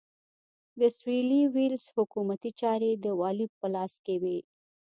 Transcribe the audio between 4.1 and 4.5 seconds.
وې.